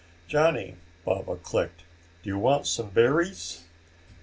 [0.27, 1.83] "Johnny," Baba clicked,
[2.23, 3.65] "do you want some berries?"